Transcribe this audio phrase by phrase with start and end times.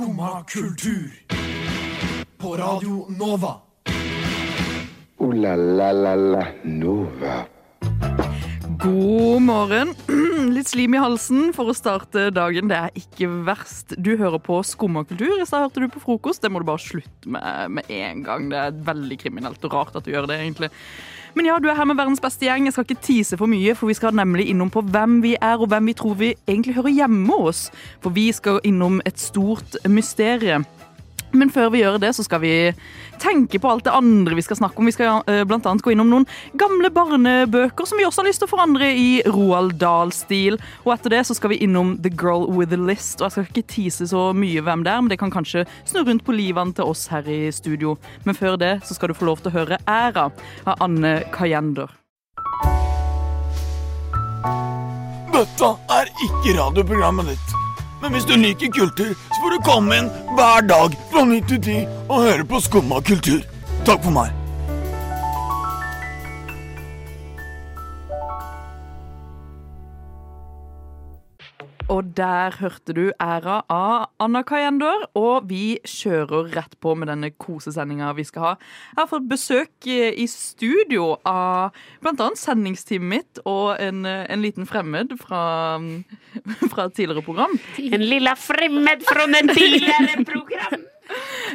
[0.00, 1.12] Skumma kultur.
[2.38, 3.60] På Radio Nova.
[5.18, 7.44] O-la-la-la-la Nova.
[8.78, 9.92] God morgen.
[10.56, 12.72] Litt slim i halsen for å starte dagen.
[12.72, 13.92] Det er ikke verst.
[14.00, 15.36] Du hører på Skumma kultur.
[15.36, 16.40] I stad hørte du på frokost.
[16.40, 18.48] Det må du bare slutte med med en gang.
[18.48, 20.72] Det er veldig kriminelt og rart at du gjør det, egentlig.
[21.34, 22.66] Men ja, du er her med verdens beste gjeng.
[22.66, 25.60] Jeg skal ikke tise for mye, for vi skal nemlig innom på hvem vi er,
[25.60, 27.68] og hvem vi tror vi egentlig hører hjemme hos.
[28.02, 30.66] For vi skal innom et stort mysterium.
[31.32, 32.52] Men før vi gjør det, så skal vi
[33.20, 34.88] tenke på alt det andre vi skal snakke om.
[34.88, 35.44] Vi skal bl.a.
[35.48, 36.26] blant annet gå innom noen
[36.58, 40.58] gamle barnebøker som vi også har lyst til å forandre i Roald Dahl-stil.
[40.84, 43.20] Og etter det så skal vi innom The Girl with A List.
[43.20, 46.02] Og jeg skal ikke tise så mye hvem det er, men det kan kanskje snu
[46.02, 47.96] rundt på livene til oss her i studio.
[48.26, 50.30] Men før det så skal du få lov til å høre Æra
[50.66, 51.96] av Anne Kajender.
[55.30, 57.60] Dette er ikke radioprogrammet ditt.
[58.02, 61.62] Men hvis du liker kultur, så får du komme inn hver dag fra 9 til
[61.62, 63.42] 10 og høre på Skumma kultur.
[63.84, 64.39] Takk for meg.
[72.16, 78.12] Der hørte du æra av Anna Kajender, og vi kjører rett på med denne kosesendinga
[78.18, 78.52] vi skal ha.
[78.94, 85.16] Jeg har fått besøk i studio av annet sendingsteamet mitt og en, en liten fremmed
[85.20, 85.42] fra,
[86.72, 87.56] fra et tidligere program.
[87.80, 90.86] En lilla fremmed fra den tidligere program.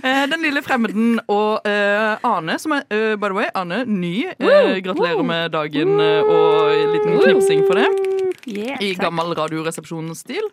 [0.03, 4.25] Eh, Den lille fremmeden og uh, Ane, som er uh, by the way, Ane, ny.
[4.35, 8.24] Uh, gratulerer med dagen og en liten knipsing for det.
[8.45, 10.49] Yeah, I gammel radioresepsjonsstil.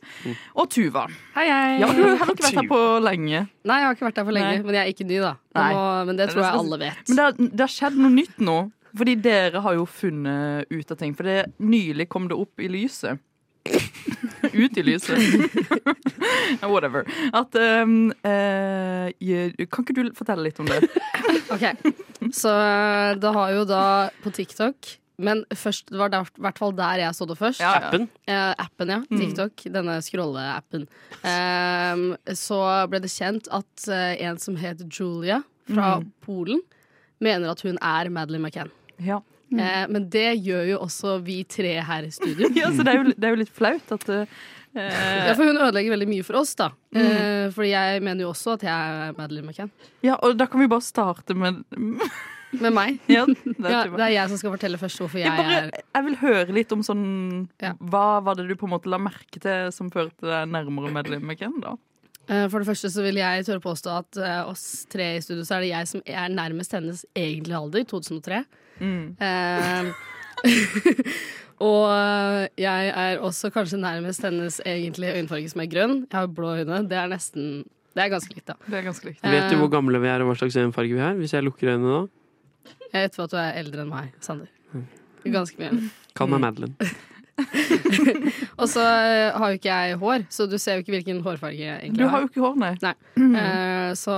[0.56, 1.06] Og Tuva.
[1.36, 1.80] Hei, hei.
[1.82, 3.42] Ja, du har ikke vært her på lenge.
[3.68, 4.62] Nei, jeg har ikke vært her for lenge, Nei.
[4.66, 5.34] men jeg er ikke ny, da.
[5.58, 7.02] Må, men det tror jeg alle vet.
[7.10, 8.60] Men det har, det har skjedd noe nytt nå.
[8.92, 11.14] Fordi dere har jo funnet ut av ting.
[11.16, 13.20] For det nylig kom det opp i lyset.
[14.52, 15.18] ut i lyset.
[16.72, 17.06] Whatever.
[17.32, 19.08] At um, uh,
[19.72, 20.82] Kan ikke du fortelle litt om det?
[21.52, 21.64] Ok,
[22.34, 23.84] Så eh, det har jo da
[24.22, 27.62] på TikTok Men først, det var i hvert fall der jeg så det først.
[27.62, 27.74] Ja.
[27.78, 28.08] Appen.
[28.26, 29.00] Eh, appen, ja.
[29.10, 29.66] TikTok.
[29.74, 30.86] Denne scrolle-appen.
[31.28, 32.06] Ehm,
[32.38, 36.62] så ble det kjent at eh, en som het Julia fra Polen,
[37.22, 38.72] mener at hun er Madeleine McCann.
[39.02, 39.20] Ja.
[39.52, 42.50] Eh, men det gjør jo også vi tre her i studio.
[42.58, 44.42] ja, så det er, jo, det er jo litt flaut at uh,
[44.72, 46.70] Ja, for hun ødelegger veldig mye for oss, da.
[46.96, 49.72] Eh, fordi jeg mener jo også at jeg er Madeleine McCann.
[50.04, 51.60] Ja, og da kan vi bare starte med
[52.60, 52.98] Med meg.
[53.08, 55.86] Ja, det Ja, det er jeg som skal fortelle først hvorfor jeg Jeg, bare, er
[55.96, 57.06] jeg vil høre litt om sånn
[57.62, 57.72] Ja.
[57.80, 61.14] Hva var det du på en måte la merke til som førte deg nærmere med
[61.22, 61.76] McCann, da?
[62.28, 65.44] Eh, For det første så vil jeg tørre påstå at eh, oss tre i studio,
[65.48, 68.42] så er det jeg som er nærmest hennes egentlige alder, 2003.
[68.82, 69.92] Eh,
[71.62, 76.00] og eh, jeg er også kanskje nærmest hennes egentlige øyenfarge, som er grønn.
[76.08, 76.82] Jeg har blå øyne.
[76.90, 78.54] Det er nesten Det er ganske likt, da.
[78.66, 79.22] Det er ganske likt.
[79.22, 81.18] Vet du hvor gamle vi er og hva slags øyenfarge vi har?
[81.18, 82.02] Hvis jeg lukker øynene nå?
[82.92, 84.50] Jeg vet at du er eldre enn meg, Sander.
[85.22, 85.90] Ganske mye.
[86.18, 86.92] Kall meg Madeline.
[88.60, 91.58] Og så eh, har jo ikke jeg hår, så du ser jo ikke hvilken hårfarge
[91.58, 92.74] jeg egentlig Du har jo ikke hår, nei.
[92.82, 92.96] Nei.
[93.42, 94.14] Eh, så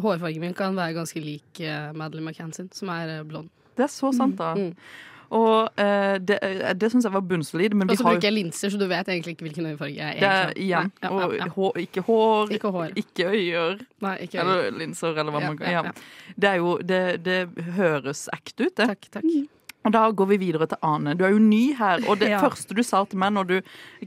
[0.00, 3.50] hårfargen min kan være ganske lik Madeline Madeleine McCann sin, som er eh, blond.
[3.76, 4.52] Det er så sant, da.
[4.56, 4.72] Mm.
[5.32, 8.78] Og eh, det, eh, det syns jeg var bunnsolid, Og så bruker jeg linser, så
[8.80, 10.92] du vet egentlig ikke hvilken øyefarge jeg er Det, igjen.
[11.02, 11.48] Ja, Og ja, ja.
[11.56, 12.92] hår, ikke hår, Ikke hår.
[12.96, 13.80] ikke øyer.
[14.04, 14.38] Nei, ikke.
[14.44, 15.92] Eller linser, eller hva man kan.
[16.36, 17.40] Det er jo Det, det
[17.78, 18.88] høres ekte ut, det.
[18.92, 19.24] Takk, takk.
[19.84, 21.14] Og da går vi videre til Ane.
[21.18, 22.38] Du er jo ny her, og det Ja.
[22.38, 23.60] første du sa til meg når du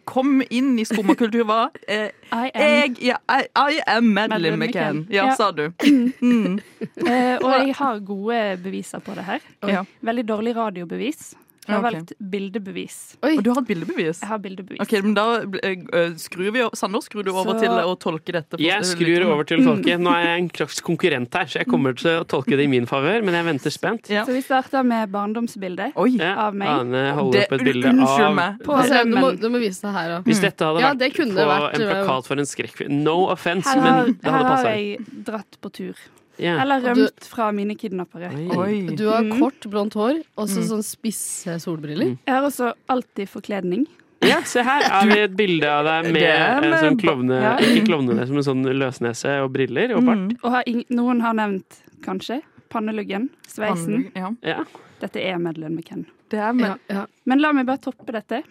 [0.08, 2.62] kom inn i skummakultur, var eh, I am.
[2.62, 3.42] jeg, ja, I,
[3.76, 5.02] I am Madeleine McCann.
[5.04, 5.14] McCann.
[5.14, 5.36] Ja, Ja.
[5.36, 5.70] sa du.
[6.22, 6.60] Mm.
[7.02, 9.40] uh, og jeg har gode beviser på det her.
[9.68, 9.84] Ja.
[10.02, 11.34] Veldig dårlig radiobevis.
[11.66, 11.96] Jeg har okay.
[11.98, 12.96] valgt bildebevis.
[13.26, 14.20] Oi, Og du har et bildebevis?
[14.22, 14.82] Jeg har bildebevis.
[14.84, 15.24] Ok, men da
[15.66, 18.60] eh, skrur vi Sander, skrur du over Så- til å tolke dette?
[18.62, 19.98] Jeg skrur over til å tolke.
[19.98, 22.72] Nå er jeg en slags konkurrent her, så jeg kommer til å tolke det i
[22.72, 24.10] min favør, men jeg venter spent.
[24.14, 24.26] Ja.
[24.28, 26.12] Så vi starter med barndomsbildet Oi!
[26.20, 26.70] Ja, av meg.
[26.70, 28.60] Ane holder opp et bilde av meg.
[28.66, 30.30] på Altså, du, må, du må vise det her òg.
[30.30, 33.18] Hvis dette hadde Ja, vært det kunne på vært, en plakat for en skrekkfilm No
[33.34, 36.06] offense, Her har, men det her har jeg dratt på tur.
[36.38, 36.58] Ja.
[36.62, 38.30] Eller rømt du- fra mine kidnappere.
[38.34, 38.58] Oi.
[38.58, 38.96] Oi.
[38.96, 39.40] Du har Mm.
[39.40, 42.18] kort, blondt hår og så sånn spisse solbriller.
[42.26, 43.86] Jeg har også alltid forkledning.
[44.22, 47.40] Ja, se her har vi et bilde av deg med en sånn klovne...
[47.42, 47.58] Ja.
[47.58, 50.18] Ikke klovnenese, men sånn løsnese og briller og bart.
[50.18, 50.38] Mm.
[50.44, 54.10] Og har ing noen har nevnt, kanskje, panneluggen, sveisen.
[54.16, 54.32] Ja.
[54.42, 54.64] Ja.
[55.00, 56.06] Dette er Madeleine McCann.
[56.30, 57.06] Det er med, Ja, ja.
[57.26, 58.42] Men la meg bare toppe dette.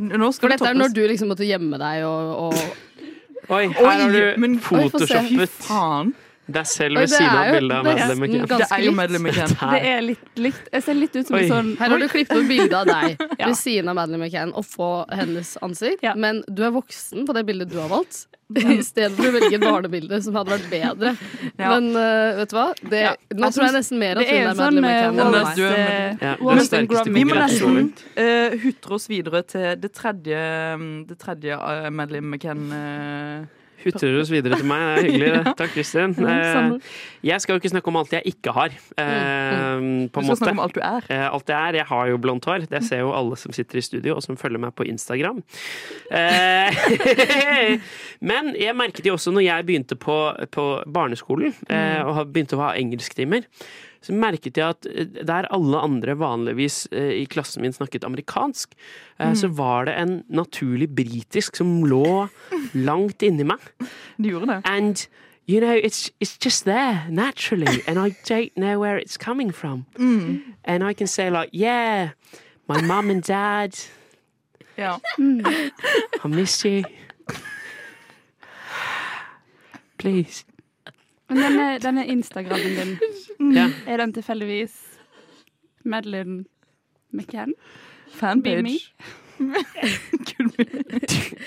[0.00, 2.54] Nå For dette er når du liksom måtte gjemme deg og, og
[3.50, 6.12] Oi, her har Oi, du men- Oi,
[6.50, 6.56] faen.
[6.58, 8.48] deg selv ved siden er av bildet av Madeleine McCann.
[8.60, 8.96] Det er jo likt.
[9.00, 9.54] Madeleine McCann.
[9.74, 10.68] Det er litt likt.
[10.72, 11.42] Jeg ser litt ut som Oi.
[11.44, 13.46] en sånn Her har du klippet ut bilde av deg Ja.
[13.46, 16.14] ved siden av Madeleine McCann og få hennes ansikt, Ja.
[16.14, 18.26] men du er voksen på det bildet du har valgt.
[18.56, 21.12] I stedet for å velge et barnebilde som hadde vært bedre.
[21.54, 21.68] Ja.
[21.70, 22.64] Men uh, vet du hva?
[22.82, 23.12] Det, Ja.
[23.30, 25.20] Nå Jeg tror jeg nesten mer at Det hun er er sånn Madeleine eh, McCann
[25.20, 25.56] enn Wallace- meg.
[25.56, 27.12] du er eh, Wallace sterkeste.
[27.14, 30.42] Vi må nesten uh, hutre oss videre til det tredje,
[31.06, 33.46] det tredje uh, Madeleine McCann uh,
[33.84, 34.82] Hutrer oss videre til meg.
[34.86, 35.30] Det er hyggelig.
[35.34, 35.54] det.
[35.60, 36.16] Takk, Kristin.
[36.30, 36.90] Eh.
[37.26, 40.38] Jeg skal jo ikke snakke om alt jeg ikke har, eh, på Du en skal
[40.40, 41.04] snakke om alt du er.
[41.12, 41.78] Eh, Alt jeg er.
[41.82, 42.64] Jeg har jo blondt hår.
[42.70, 45.42] Det ser jo alle som sitter i studio og som følger meg på Instagram.
[46.10, 46.80] Eh,
[48.30, 50.16] Men jeg merket jo også når jeg begynte på,
[50.54, 53.44] på barneskolen eh, og begynte å ha engelsktimer,
[54.00, 58.72] så merket jeg at eh, der alle andre vanligvis eh, i klassen min snakket amerikansk,
[59.20, 62.28] eh, så var det en naturlig britisk som lå
[62.74, 63.58] langt inni meg.
[64.16, 64.60] Du gjorde det.
[64.64, 65.06] And
[65.46, 69.84] you know, it's it's just there naturally, and I don't know where it's coming from.
[70.64, 72.10] And I can say like, yeah,
[72.68, 73.76] my mum and dad,
[74.76, 74.98] Ja.
[75.18, 76.84] I miss you.
[79.98, 80.44] Please.
[81.30, 83.68] Men denne, denne Instagrammen din, Ja.
[83.86, 84.74] er den tilfeldigvis
[85.84, 86.44] Madeline
[87.14, 87.54] McCann?
[88.18, 88.90] Fanpage.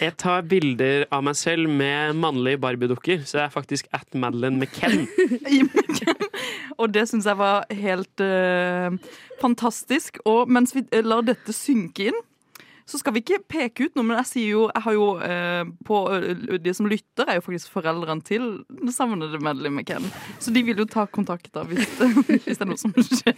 [0.02, 4.58] Jeg tar bilder av meg selv med mannlige barbiedukker, så jeg er faktisk at Madeline
[4.58, 5.04] McKenn.
[6.82, 8.96] Og det syns jeg var helt uh,
[9.44, 10.18] fantastisk.
[10.26, 12.20] Og mens vi lar dette synke inn,
[12.90, 15.64] så skal vi ikke peke ut noe, men jeg sier jo Jeg har jo eh,
[15.88, 16.00] på
[16.64, 20.10] De som lytter, er jo faktisk foreldrene til det savnede medlemmet McCann.
[20.44, 21.88] Så de vil jo ta kontakt da hvis
[22.46, 23.36] hvis det er noe som skjer.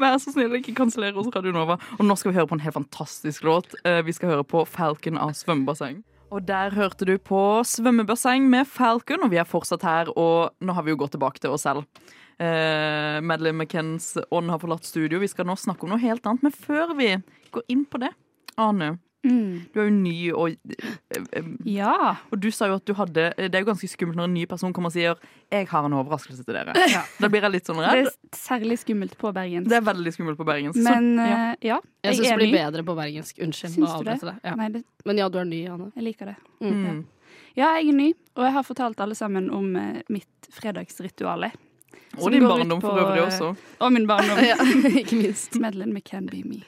[0.00, 1.78] Vær så snill, ikke kansellere oss Radio Nova.
[1.98, 3.74] Og nå skal vi høre på en helt fantastisk låt.
[3.84, 6.02] Eh, vi skal høre på Falcon av Svømmebasseng.
[6.34, 10.74] Og der hørte du på Svømmebasseng med Falcon, og vi er fortsatt her, og nå
[10.76, 11.86] har vi jo gått tilbake til oss selv.
[12.38, 15.18] Eh, Madeleine McKenns ånd har forlatt studio.
[15.22, 16.44] Vi skal nå snakke om noe helt annet.
[16.46, 17.14] Men før vi
[17.54, 18.12] går inn på det,
[18.58, 19.64] Ane, Mm.
[19.74, 20.90] du er jo ny, og, eh,
[21.34, 22.14] eh, Ja.
[22.30, 24.44] og du sa jo at du hadde Det er jo ganske skummelt når en ny
[24.46, 25.16] person kommer og sier
[25.50, 26.72] 'Jeg har en overraskelse til dere'.
[27.20, 28.04] Da blir jeg litt sånn redd.
[28.04, 29.68] Det er særlig skummelt på bergensk.
[29.68, 30.78] Det er veldig skummelt på bergensk.
[30.78, 31.50] Så- ja.
[31.50, 32.58] eh, ja, Jeg syns er det blir ny.
[32.70, 33.38] bedre på bergensk.
[33.42, 33.70] Unnskyld.
[33.74, 34.20] Syns du det?
[34.20, 34.34] det.
[34.44, 34.54] Ja.
[34.54, 35.92] Nei, det, Men ja, du er ny, Anne.
[35.96, 36.36] jeg liker det.
[36.62, 37.04] Mm.
[37.56, 39.72] Ja, jeg er ny, og jeg har fortalt alle sammen om
[40.08, 41.50] mitt fredagsrituale.
[42.18, 43.54] Og din barndom på, for øvrig eh, også.
[43.78, 44.38] Og min barndom.
[44.50, 44.56] Ja,
[44.98, 45.58] ikke minst.
[45.60, 46.62] Madeleine McCann be me.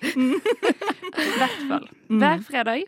[1.27, 1.89] I hvert fall.
[2.09, 2.85] Hver fredag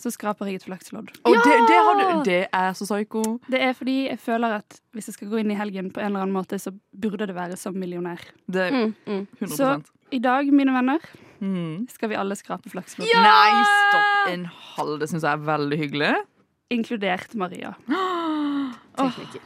[0.00, 1.10] så skraper jeg et flakslodd.
[1.28, 1.32] Ja!
[1.44, 3.22] det, det, har du, det er så psyko.
[3.52, 6.12] Det er fordi jeg føler at hvis jeg skal gå inn i helgen på en
[6.12, 8.22] eller annen måte, så burde det være som millionær.
[8.48, 9.26] Det er Mm, mm.
[9.40, 9.70] 100 Så
[10.10, 11.04] i dag, mine venner,
[11.40, 11.86] mm.
[11.92, 13.06] skal vi alle skrape flakslodd.
[13.12, 14.98] Nei, stopp en halv.
[15.02, 16.12] Det syns jeg er veldig hyggelig.
[16.70, 17.74] Inkludert Maria.
[18.96, 19.44] Tekniker.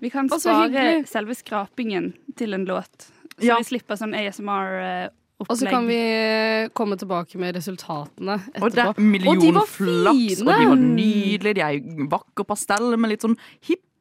[0.00, 3.10] Vi kan spare selve skrapingen til en låt.
[3.40, 3.56] Så Ja.
[3.60, 5.16] vi slipper sånn ASMR-opplegg.
[5.48, 8.62] Og så kan vi komme tilbake med resultatene etterpå.
[8.62, 9.28] Og det etterpå.
[9.28, 10.36] og de og, fine!
[10.36, 11.54] de var nydelige.
[11.54, 13.36] De er vakker pastell med litt sånn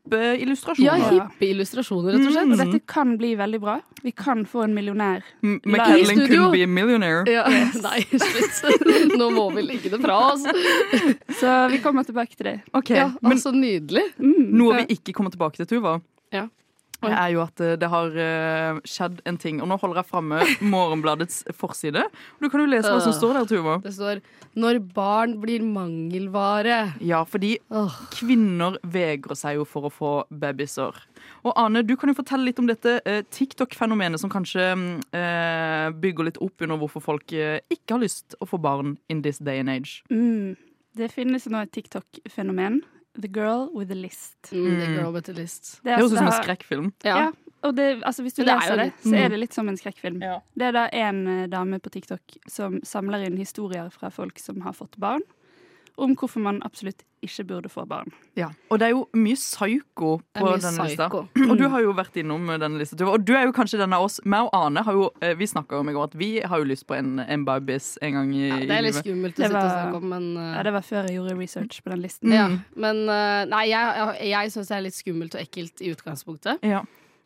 [0.06, 1.12] hippe Ja, illustrasjoner.
[1.12, 2.51] hippe illustrasjoner, rett og slett.
[2.51, 3.75] Og dette kan bli veldig bra.
[4.04, 5.22] Vi kan få en millionær.
[5.44, 6.42] M- i McKellen studio.
[6.44, 7.24] could be a millionaire.
[7.28, 7.44] Ja,
[7.88, 9.18] nei, slutt.
[9.19, 10.46] Nå må vi legge det fra oss.
[11.40, 12.56] Så vi kommer tilbake til det.
[12.74, 14.04] Ok, Ja, Men altså, nydelig.
[14.18, 14.50] Mm.
[14.57, 16.00] noe vi ikke kommer tilbake til, Tuva,
[16.34, 16.48] Ja.
[17.04, 19.62] Det er jo at eh, det har eh, skjedd en ting.
[19.63, 20.42] Og nå holder jeg framme
[20.74, 22.04] Morgenbladets forside.
[22.42, 23.78] Du kan jo lese hva som står der, Tuva.
[23.84, 24.22] Det står
[24.60, 27.00] 'Når barn blir mangelvare'.
[27.06, 27.57] Ja, fordi
[28.18, 30.97] kvinner vegrer seg jo for å få babyer.
[31.45, 34.59] Og Ane, du kan jo fortelle litt om dette eh, TikTok-fenomenet som kanskje
[36.00, 39.59] bygger litt opp under hvorfor folk ikke har lyst å få barn in this day
[39.59, 40.04] and age.
[40.09, 40.57] Mm.
[40.97, 42.81] Det finnes nå et TikTok-fenomen.
[43.21, 44.38] The girl with a list.
[44.52, 44.95] Mm, the Mm.
[44.97, 45.80] girl with A list.
[45.83, 46.94] Det høres ut som en altså- skrekkfilm.
[47.04, 47.18] Ja.
[47.18, 47.31] Ja.
[47.61, 49.14] Og det, altså hvis du det er leser det, så Mm.
[49.26, 50.21] er det litt som en skrekkfilm.
[50.21, 50.40] Ja.
[50.57, 54.61] Det er da en eh, dame på TikTok som samler inn historier fra folk som
[54.61, 55.21] har fått barn,
[55.98, 58.12] om hvorfor man absolutt ikke burde få barn.
[58.40, 58.48] Ja.
[58.69, 61.08] Og det er jo mye psyko på mye denne lista.
[61.50, 63.18] Og du har jo vært innom denne lista, Tuva.
[63.18, 65.48] Og du er jo kanskje den av oss meg og Ane har jo, eh, Vi
[65.50, 68.31] snakka om i går at vi har jo lyst på en, en babys en gang
[68.36, 70.64] i, Ja, det er litt skummelt å var, sitte og snakke om, men uh, Ja,
[70.68, 72.36] det var før jeg gjorde research på den listen.
[72.36, 72.48] ja.
[72.50, 72.62] Mm.
[72.80, 76.64] Men uh, nei, jeg, jeg, jeg syns det er litt skummelt og ekkelt i utgangspunktet.
[76.66, 76.86] Ja.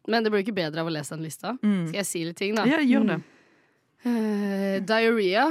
[0.10, 1.54] Men det blir jo ikke bedre av å lese den lista.
[1.62, 1.86] Mm.
[1.92, 2.66] Skal jeg si litt ting, da?
[2.68, 3.20] ja, gjør det.
[4.04, 5.46] Uh, diarrhea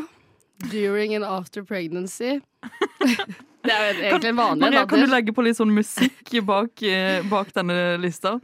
[0.71, 2.41] during and after pregnancy.
[3.65, 6.83] det er jo egentlig en vanlig Maria, kan du legge på litt sånn musikk bak,
[6.83, 8.39] eh, bak denne lista?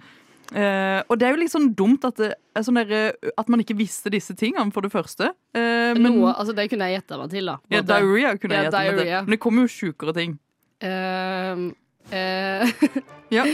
[0.48, 3.50] Eh, og det er jo litt sånn dumt at, det er sånn der, eh, at
[3.52, 5.32] man ikke visste disse tingene, for det første.
[5.52, 7.58] Eh, men Noe, altså Det kunne jeg gjetta meg til, da.
[7.74, 9.12] ja, diarrhea kunne jeg Ja, gjette meg til.
[9.18, 10.38] Men det kommer jo sjukere ting.
[10.78, 11.68] Uh,
[12.14, 12.98] uh,
[13.34, 13.44] Ja.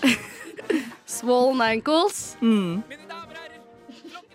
[1.10, 2.36] swollen ankles.
[2.40, 2.82] Mm.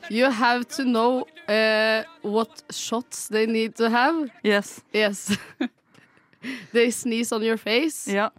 [0.09, 4.29] You have to know uh, what shots they need to have.
[4.43, 4.81] Yes.
[4.93, 5.37] Yes.
[6.73, 8.07] they sneeze on your face.
[8.07, 8.29] Ja.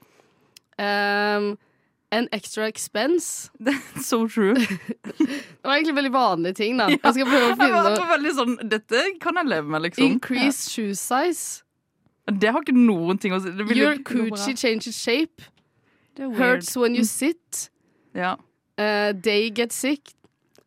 [0.79, 1.59] Um,
[2.13, 3.51] an extra expense.
[4.03, 4.55] So true.
[5.17, 6.89] Det var egentlig veldig vanlige ting, da.
[6.89, 10.05] Jeg skal prøve å finne det var veldig sånn Dette kan jeg leve med, liksom.
[10.05, 11.65] Increase shoe size.
[12.27, 13.51] Det har ikke noen ting å si.
[13.75, 15.43] Your coochie changes shape.
[16.19, 17.69] Hurts when you sit.
[18.15, 18.37] Ja.
[18.79, 20.15] Uh, they get sick.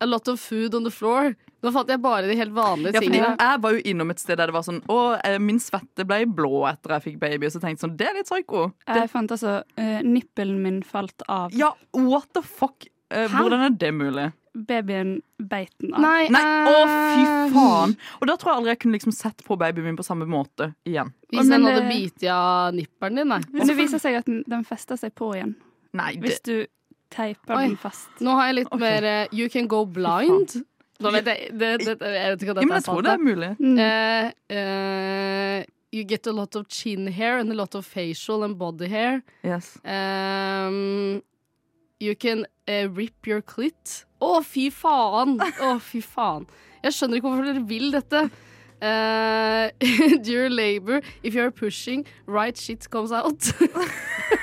[0.00, 1.36] A lot of food on the floor.
[1.60, 3.34] Nå fant jeg bare de helt vanlige Ja, tingene.
[3.36, 6.22] jeg var jo innom et sted der det var sånn Å, eh, min svette ble
[6.26, 7.46] blå etter jeg fikk baby.
[7.46, 8.66] Og så tenkte jeg sånn Det er litt psyko.
[8.88, 11.52] Jeg fant altså uh, Nippelen min falt av.
[11.56, 12.88] Ja, what the fuck?
[13.12, 14.30] Uh, hvordan er det mulig?
[14.54, 16.02] Babyen beit den av.
[16.02, 17.92] Nei, Nei, å fy faen!
[18.18, 20.72] Og da tror jeg aldri jeg kunne liksom sett på babyen min på samme måte
[20.88, 21.12] igjen.
[21.30, 23.40] Hvis Men den hadde bitt av nippelen din, nei.
[23.54, 25.54] Men det viser seg at den, den fester seg på igjen.
[25.94, 26.54] Nei, det, Hvis du
[27.14, 27.62] teiper Oi.
[27.68, 28.10] den fast.
[28.22, 28.82] Nå har jeg litt okay.
[28.82, 30.60] mer uh, You can go blind.
[31.00, 33.06] Nå vet jeg, det, det, jeg vet ikke om ja, men jeg tror sant.
[33.06, 33.50] det er mulig.
[33.58, 33.78] Mm.
[33.80, 38.58] Uh, eh, you get a lot of chin hair and a lot of facial and
[38.58, 39.22] body hair.
[39.42, 39.78] Yes.
[39.84, 41.22] Um,
[41.98, 44.04] you can uh, rip your clit.
[44.20, 45.38] Å, fy faen!
[45.40, 46.46] Å, fy faen.
[46.84, 48.28] Jeg skjønner ikke hvorfor dere vil dette.
[48.80, 49.68] Uh,
[50.22, 53.52] during labor, if you are pushing, right shit comes out.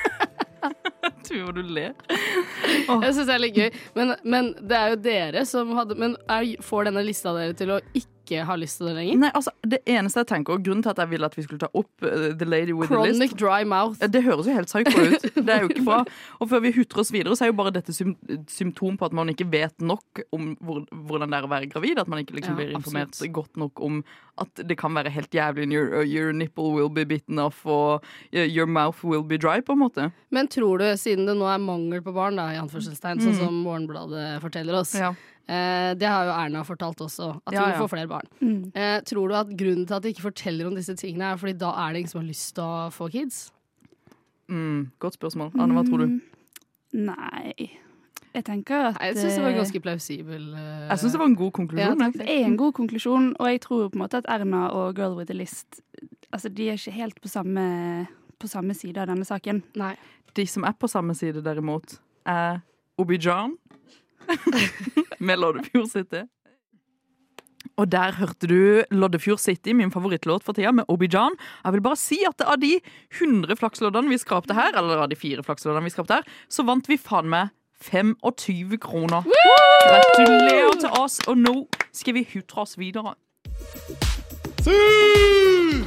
[1.28, 1.92] Tuva, du ler.
[3.04, 3.72] Jeg syns det er litt gøy.
[3.98, 6.16] Men, men det er jo dere som hadde Men
[6.64, 9.16] får denne lista dere til å ikke ha lyst til det lenger?
[9.22, 11.62] Nei, altså, det eneste jeg tenker, og grunnen til at jeg ville at vi skulle
[11.62, 13.96] ta opp uh, The Lady with the Chronic List dry mouth.
[14.04, 15.24] Det høres jo helt psycho ut.
[15.48, 16.02] Det er jo ikke bra.
[16.36, 18.12] Og før vi hutrer oss videre, så er jo bare dette sym
[18.52, 22.02] symptom på at man ikke vet nok om hvor, hvordan det er å være gravid.
[22.04, 23.36] At man ikke liksom Ja, blir informert absolutt.
[23.40, 24.02] godt nok om
[24.40, 25.66] at det kan være helt jævlig.
[25.72, 28.02] Your, uh, your nipple will be bitten off, og
[28.32, 30.10] uh, your mouth will be dry, på en måte.
[30.30, 33.58] Men tror du, siden det nå er mangel på barn, da, i anførselstegn, sånn som
[33.64, 35.10] Morgenbladet forteller oss Ja.
[35.48, 37.78] eh, Det har jo Erna fortalt også, at Ja, hun ja.
[37.80, 38.28] får flere barn.
[38.40, 38.72] Mm.
[38.74, 41.56] Eh, tror du at grunnen til at de ikke forteller om disse tingene, er fordi
[41.58, 43.50] da er det ingen som har lyst til å få kids?
[44.48, 45.52] Mm, godt spørsmål.
[45.60, 46.06] Anne, hva tror du?
[46.06, 46.22] Mm,
[46.94, 47.68] Nei
[48.38, 50.44] Jeg tenker at jeg syns det var eh, ganske plausibel.
[50.54, 52.04] eh, Jeg syns det var en god konklusjon.
[52.04, 52.10] Ja.
[52.14, 55.16] Det er en god konklusjon, og jeg tror på en måte at Erna og Girl
[55.18, 55.80] with a List
[56.30, 57.62] Altså, de er ikke helt på samme,
[58.38, 59.62] på samme side av denne saken.
[59.80, 59.94] Nei.
[60.36, 61.94] De som er på samme side, derimot,
[62.28, 62.60] er
[63.00, 63.54] Obijan
[65.24, 66.20] med Loddefjord City.
[67.78, 68.58] Og der hørte du
[68.94, 71.34] Loddefjord City, min favorittlåt for tida, med Obijan.
[71.64, 72.74] Jeg vil bare si at av de
[73.18, 76.88] 100 flaksloddene vi skrapte her, eller av de fire flaksloddene vi skrapte her, så vant
[76.90, 79.22] vi faen meg 25 kroner.
[79.88, 83.14] Gratulerer til oss, og nå skal vi hutre oss videre.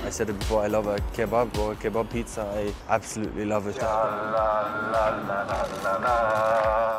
[0.07, 2.41] I said it before, I love a kebab or a kebab pizza.
[2.55, 3.77] I absolutely love it.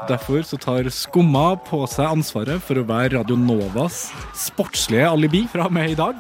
[0.09, 5.67] Derfor så tar Skumma på seg ansvaret for å være Radio Novas sportslige alibi fra
[5.69, 6.15] og med i dag.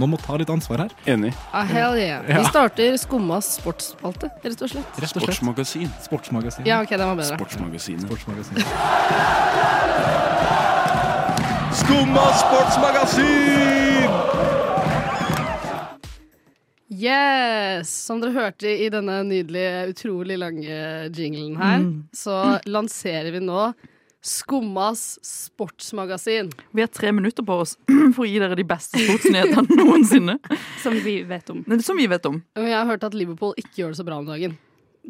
[0.00, 0.90] Noen må ta litt ansvar her.
[1.10, 1.32] Enig.
[1.52, 2.24] Ah, hell yeah.
[2.26, 4.88] Vi starter Skummas sportsspalte, rett og slett.
[4.96, 5.24] Rett og slett.
[5.28, 5.90] Sportsmagasin.
[6.08, 6.66] Sportsmagasin.
[6.68, 7.36] Ja, ok, den var bedre.
[7.36, 8.06] Sportsmagasinet.
[8.08, 8.56] Sportsmagasin.
[11.80, 14.29] Skumma sportsmagasin!
[16.90, 17.90] Yes!
[18.06, 20.80] Som dere hørte i denne nydelige, utrolig lange
[21.14, 23.70] jinglen her, så lanserer vi nå
[24.20, 26.50] Skummas sportsmagasin.
[26.76, 27.78] Vi har tre minutter på oss
[28.14, 30.34] for å gi dere de beste sportsnyhetene noensinne.
[30.82, 31.62] Som vi vet om.
[31.80, 32.42] Som vi vet om.
[32.58, 34.58] Jeg har hørt at Liverpool ikke gjør det så bra om dagen.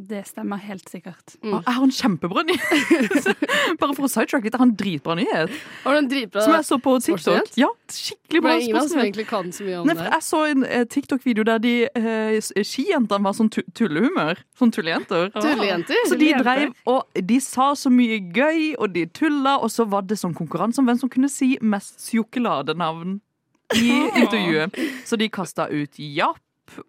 [0.00, 1.34] Det stemmer helt sikkert.
[1.44, 1.58] Mm.
[1.58, 3.26] Jeg har en kjempebra nyhet.
[3.80, 5.52] Bare for å sidetrack litt, jeg har en dritbra nyhet.
[5.82, 7.50] Har du en dritbra Som jeg så på TikTok.
[7.60, 9.96] Ja, skikkelig Det bra er ingen av oss som egentlig kan så mye om Nei,
[9.98, 10.08] det.
[10.14, 14.40] jeg så en eh, TikTok-video der de eh, skijentene var sånn tu tullehumør.
[14.56, 15.32] Sånn tullejenter.
[15.36, 16.04] Tullejenter?
[16.08, 20.08] Så de dreiv, og de sa så mye gøy, og de tulla, og så var
[20.08, 23.18] det sånn konkurranse om hvem som kunne si mest sjokoladenavn
[23.76, 23.90] i
[24.22, 24.80] intervjuet.
[25.06, 26.40] Så de kasta ut japp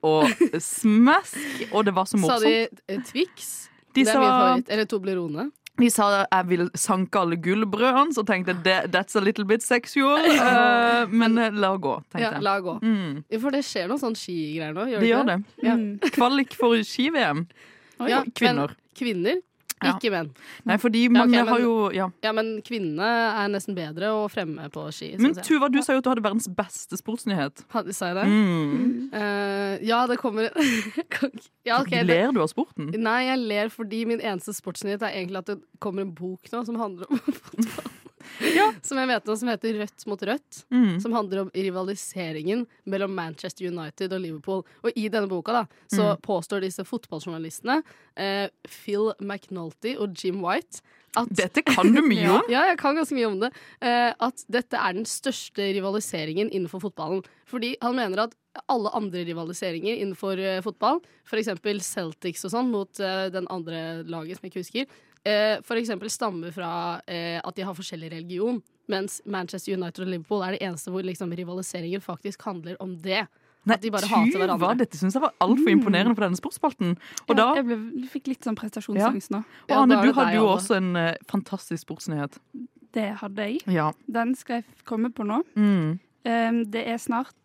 [0.03, 0.29] og
[0.61, 1.37] smask,
[1.71, 2.53] og det var så Sa de
[2.87, 3.69] eh, Twix?
[3.95, 4.69] De det er min sa, favoritt.
[4.71, 5.49] Eller Toblerone.
[5.81, 10.21] de sa jeg vil sanke alle gullbrødene, så tenkte jeg that's a little bit sexual.
[10.41, 12.43] Uh, men eh, la gå, tenkte Ja, jeg.
[12.45, 12.77] la gå.
[12.83, 15.37] Mm, For det skjer noen sånn skigreier nå, gjør de det gjør det.
[15.65, 15.75] Ja.
[16.15, 17.45] Kvalik for ski-VM.
[18.09, 18.75] Ja, Kvinner.
[18.97, 19.39] Kvinner,
[19.81, 19.95] Ja.
[19.95, 20.29] ikke menn.
[20.69, 22.07] Nei, fordi Ja, okay, men, har jo ja.
[22.23, 23.07] Ja, men kvinnene
[23.41, 25.13] er nesten bedre å fremme på ski.
[25.21, 25.33] Men.
[25.41, 27.65] Tuva, du sa jo at du hadde verdens beste sportsnyhet.
[27.73, 28.27] Hadde, sa jeg det?
[28.29, 29.09] Mm.
[29.13, 30.51] Uh, ja, det kommer
[31.67, 32.91] ja, okay, Ler du av sporten?
[32.93, 36.63] Nei, jeg ler fordi min eneste sportsnyhet er egentlig at det kommer en bok nå
[36.67, 37.91] som handler om fotball.
[38.83, 40.61] Som jeg vet om, som heter Rødt mot rødt.
[40.73, 40.99] Mm.
[41.03, 44.63] Som handler om rivaliseringen mellom Manchester United og Liverpool.
[44.83, 46.21] Og i denne boka da, så Mm.
[46.25, 47.81] påstår disse fotballjournalistene,
[48.17, 50.81] eh, Phil McNulty og Jim White,
[51.17, 52.41] at Dette kan du mye om.
[52.49, 53.49] ja, jeg kan ganske mye om det.
[53.81, 57.23] Eh, at dette er den største rivaliseringen innenfor fotballen.
[57.45, 58.35] Fordi han mener at
[58.69, 61.47] alle andre rivaliseringer innenfor uh, fotball, f.eks.
[61.87, 64.85] Celtics og sånn mot uh, den andre laget som jeg ikke husker,
[65.25, 68.61] eh, eksempel stammer fra eh, at de har forskjellig religion.
[68.91, 73.27] Mens Manchester United og Liverpool er det eneste hvor liksom, rivaliseringen faktisk handler om det.
[73.61, 74.57] Nei, At de bare hater hverandre.
[74.65, 76.95] Hva, dette syns jeg var altfor imponerende for denne sportsspalten.
[77.27, 77.77] Og da, jeg ble,
[78.09, 79.43] fikk litt sånn prestasjonsangst nå.
[79.43, 82.39] og Ja, er du hadde jo også en uh, fantastisk sportsnyhet.
[82.91, 83.61] Det hadde jeg.
[83.71, 83.91] Ja.
[84.09, 85.43] Den skal jeg komme på nå.
[85.53, 85.99] Mm.
[86.25, 87.37] Um, det er snart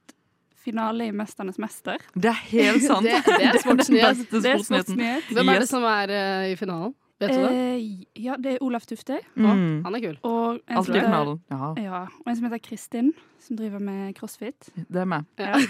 [0.66, 2.00] finale i 'Mesternes mester'.
[2.16, 3.04] Det er helt sant.
[3.04, 4.25] Det- det er sportsnyhet.
[4.33, 5.28] Det er sportsnyhet.
[5.37, 6.95] Hvem er det som er uh, i finalen?
[7.18, 7.50] Vet du det?
[7.50, 7.85] Eh,
[8.26, 9.16] ja, det er Olaf Tufte.
[9.40, 9.82] Mm.
[9.87, 10.16] Han er kul.
[10.28, 11.30] Og en, som heter.
[11.49, 14.68] Ja, ja, og en som heter Kristin, som driver med crossfit.
[14.76, 15.25] det er meg.
[15.40, 15.56] Ja.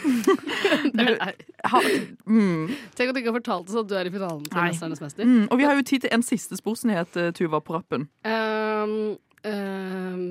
[0.97, 1.05] Du,
[1.71, 1.81] ha,
[2.27, 2.67] mm,
[2.99, 5.25] Tenk at du ikke har fortalt oss at du er i finalen til Mesternes mester.
[5.29, 5.47] mm.
[5.51, 8.09] Og vi har jo tid til en siste sportsnyhet, eh, Tuva, på rappen.
[8.27, 10.25] Um, um,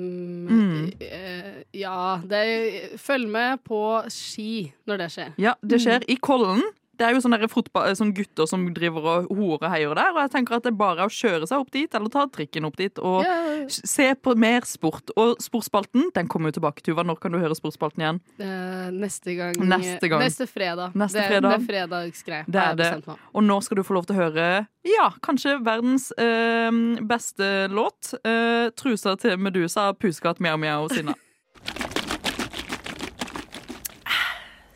[0.46, 0.92] Mm.
[1.00, 3.80] eh, ja det, Følg med på
[4.12, 5.32] ski når det skjer.
[5.42, 6.62] Ja, det skjer i Kollen.
[6.96, 10.14] Det er jo sånne, fotball, sånne gutter som driver og horer heier der.
[10.14, 12.68] Og jeg tenker at det er bare å kjøre seg opp dit, eller ta trikken
[12.70, 13.66] opp dit og yeah.
[13.68, 15.12] se på mer sport.
[15.20, 17.06] Og sportsspalten den kommer jo tilbake, Tuva.
[17.08, 18.22] Når kan du høre sportsspalten igjen?
[18.40, 20.24] eh, neste gang Neste gang.
[20.24, 20.96] Neste fredag.
[20.96, 21.50] Neste det, fredag.
[21.50, 22.48] det er fredagsgreie.
[22.48, 23.20] Det er det.
[23.36, 24.48] Og nå skal du få lov til å høre
[24.86, 26.72] ja, kanskje verdens eh,
[27.02, 28.14] beste låt.
[28.24, 31.16] Eh, 'Trusa til Medusa', 'Pusekatt mjau mjau' Sinna.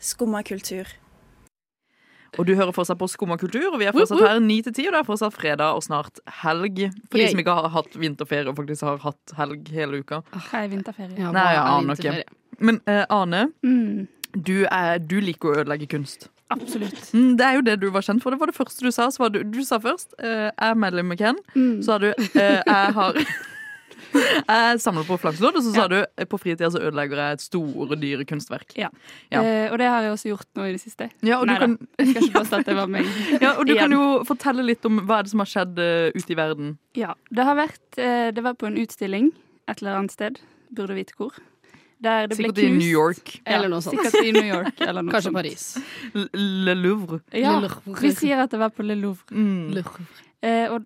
[0.00, 0.99] Skumma kultur.
[2.38, 4.86] Og du hører fortsatt på Skumma kultur, og vi er fortsatt her 9 til 10,
[4.88, 6.78] og det er fortsatt fredag og snart helg.
[7.10, 10.22] For de som ikke har hatt vinterferie og faktisk har hatt helg hele uka.
[10.50, 11.16] Hva er vinterferie?
[11.18, 12.24] Ja, Nei, jeg er aner ikke.
[12.60, 14.06] Men eh, Ane, Mm,
[14.36, 16.28] du, er, du liker å ødelegge kunst.
[16.50, 16.98] absolutt.
[17.14, 18.30] Mm, det er jo det du var kjent for.
[18.34, 19.08] Det var det første du sa.
[19.10, 21.38] Så var du, du sa først eh, 'jeg er medlem med Ken'.
[21.54, 21.82] Mm.
[21.82, 23.14] Så sa du eh, 'jeg har
[24.50, 27.96] Jeg samler på flakslodd', og så sa du 'på fritida så ødelegger jeg et store,
[27.96, 28.76] dyre kunstverk'.
[28.76, 28.88] Ja.
[29.30, 29.42] Ja.
[29.42, 31.10] Eh, og det har jeg også gjort nå i det siste.
[31.22, 31.76] Ja, og du kan...
[31.76, 33.06] kan, jeg skal ikke påstå at det var meg.
[33.44, 36.08] ja, og du kan jo fortelle litt om hva er det som har skjedd uh,
[36.16, 36.74] ute i verden.
[36.98, 39.32] Ja, det har vært uh, Det var på en utstilling
[39.70, 40.40] et eller annet sted.
[40.74, 41.34] Burde vite hvor.
[42.00, 42.72] Der det Sikkert ble i.
[42.78, 43.34] New York.
[43.44, 44.00] Eller noe sånt.
[44.00, 44.80] Sikkert i New York.
[44.88, 45.36] Eller noe Kanskje sånt.
[45.36, 45.66] Paris.
[46.32, 47.20] Le Louvre.
[47.36, 48.00] Ja, Le Louvre.
[48.00, 49.28] vi sier at det var på Le Louvre.
[49.36, 49.68] Mm.
[49.74, 50.06] Le Louvre.
[50.42, 50.84] Eh, og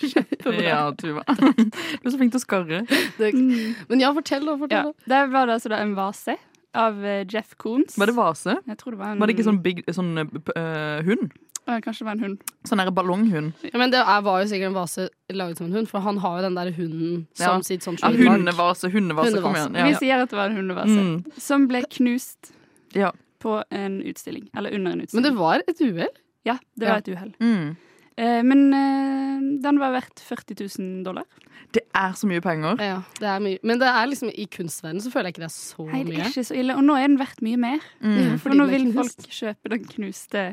[0.00, 0.62] Kjempebra.
[0.70, 1.24] Ja, Tuva.
[1.26, 2.78] Du er så flink til å skarre.
[3.18, 3.74] Det, Mm.
[3.90, 4.54] men ja, fortell, da.
[4.54, 5.10] Ja, Fortell, da.
[5.12, 6.36] der var altså da en vase
[6.74, 7.98] av eh, Jeff Koons.
[7.98, 8.56] Var det vase?
[8.66, 10.26] Jeg tror det var en Var det ikke sånn, big, sånn uh,
[10.56, 11.30] eh, hund?
[11.70, 12.38] Kanskje det var en hund.
[12.66, 13.52] Sånn der ballonghund?
[13.62, 16.38] Ja, men det var jo sikkert en vase laget som en hund, for han har
[16.40, 17.66] jo den der hunden som Ja.
[17.66, 19.42] sitt sånn Ja, hundevase, hundevase, hundevase.
[19.44, 19.76] Kom igjen.
[19.76, 19.86] igjen.
[19.92, 20.96] Vi sier at det var en hundevase.
[20.98, 21.20] Mm.
[21.38, 22.50] Som ble knust
[22.96, 23.12] Ja.
[23.38, 24.48] på en utstilling.
[24.56, 25.22] Eller under en utstilling.
[25.22, 26.16] Men det var et uhell.
[26.48, 26.92] Ja, det Ja.
[26.94, 27.32] var et uhell.
[27.38, 27.76] Mm.
[28.20, 31.24] Eh, men eh, den var verdt 40 000 dollar.
[31.72, 32.80] Det er så mye penger.
[32.82, 33.60] Ja, det er mye.
[33.64, 36.14] Men det er liksom i kunstverdenen så føler jeg ikke det er så Nei, det
[36.14, 36.28] er mye.
[36.32, 36.76] ikke så ille.
[36.76, 37.86] Og nå er den verdt mye mer.
[38.02, 38.16] Mm.
[38.18, 39.22] Ja, For nå vil knust.
[39.22, 40.44] folk kjøpe den knuste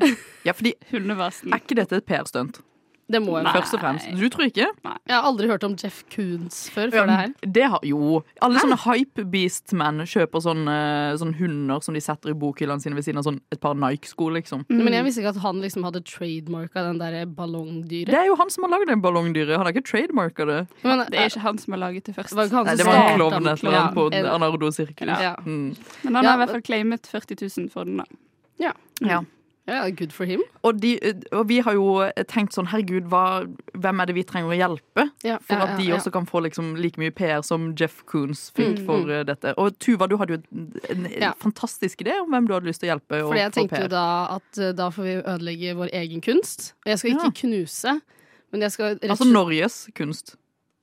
[0.46, 1.52] Ja, fordi hundevasen.
[1.52, 2.62] Er ikke dette et PR-stunt?
[3.08, 3.52] Det må jo Nei.
[3.56, 4.08] Først og fremst.
[4.20, 4.66] Du tror ikke?
[4.68, 7.30] Jeg har aldri hørt om Jeff Koons før, før det her.
[7.56, 8.18] Det har, jo.
[8.44, 10.74] Alle sånne hype-beast-menn kjøper sånne,
[11.20, 14.28] sånne hunder som de setter i bokhyllene sine ved siden av sånn et par Nike-sko,
[14.36, 14.66] liksom.
[14.68, 14.82] Mm.
[14.84, 18.12] Men jeg visste ikke at han liksom hadde trademarka den der ballongdyret.
[18.12, 19.54] Det er jo han som har lagd det ballongdyret.
[19.56, 20.60] Han har ikke trademarka det.
[20.84, 22.36] Men, Det er ikke han som har laget det først.
[22.36, 25.08] var Nei, det var en klovn et eller annet på Arnardo sirkus.
[25.08, 25.34] Ja.
[25.46, 25.72] Mm.
[26.04, 28.04] Men han har i hvert fall claimet 40 000 for den, da.
[28.58, 28.76] Ja.
[29.00, 29.22] Ja,
[29.96, 30.42] good for him.
[30.64, 30.94] Og, de,
[31.32, 31.86] og vi har jo
[32.30, 33.44] tenkt sånn, herregud, hva,
[33.76, 35.04] hvem er det vi trenger å hjelpe?
[35.26, 38.00] Yeah, For ja, at de ja, også kan få liksom like mye PR som Jeff
[38.08, 39.26] Koons fikk Mm, for mm.
[39.28, 39.54] dette.
[39.60, 40.40] Og Tuva, du hadde jo
[40.90, 41.32] en, Ja.
[41.40, 43.22] fantastisk idé om hvem du hadde lyst til å hjelpe.
[43.28, 44.06] Fordi jeg tenkte jo da
[44.38, 46.72] at eh, da får vi ødelegge vår egen kunst.
[46.86, 48.00] Og jeg skal ikke knuse,
[48.52, 50.36] men jeg skal rett Altså Norges kunst.